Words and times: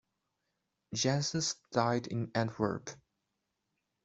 Janssens 0.95 1.53
died 1.71 2.07
in 2.07 2.31
Antwerp. 2.33 2.89